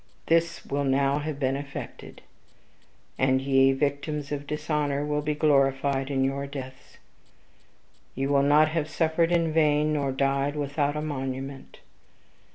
"This 0.25 0.65
will 0.65 0.83
now 0.83 1.19
have 1.19 1.39
been 1.39 1.55
effected. 1.55 2.23
And 3.19 3.39
ye, 3.39 3.71
victims 3.71 4.31
of 4.31 4.47
dishonor, 4.47 5.05
will 5.05 5.21
be 5.21 5.35
glorified 5.35 6.09
in 6.09 6.23
your 6.23 6.47
deaths; 6.47 6.97
ye 8.15 8.25
will 8.25 8.41
not 8.41 8.69
have 8.69 8.89
suffered 8.89 9.31
in 9.31 9.53
vain, 9.53 9.93
nor 9.93 10.11
died 10.11 10.55
without 10.55 10.95
a 10.95 11.03
monument. 11.03 11.81